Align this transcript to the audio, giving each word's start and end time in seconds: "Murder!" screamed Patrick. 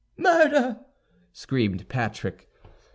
"Murder!" 0.17 0.79
screamed 1.31 1.87
Patrick. 1.87 2.49